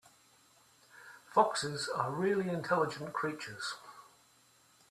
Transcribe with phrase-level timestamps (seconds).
[1.31, 3.75] Foxes are really intelligent creatures.